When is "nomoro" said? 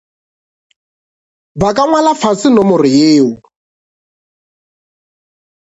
2.51-2.85